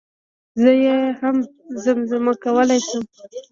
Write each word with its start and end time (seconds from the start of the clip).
زه 0.61 0.71
يي 0.83 0.97
هم 1.19 1.37
زم 1.83 1.99
زمه 2.11 2.33
کولی 2.43 2.79
شم 2.87 3.03